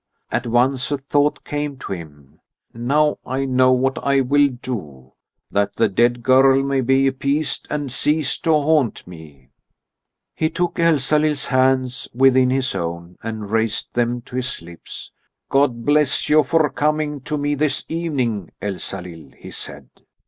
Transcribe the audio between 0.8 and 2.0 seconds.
a thought came to